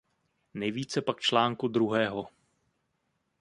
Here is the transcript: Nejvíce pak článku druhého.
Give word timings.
Nejvíce 0.53 1.01
pak 1.01 1.19
článku 1.19 1.67
druhého. 1.67 2.27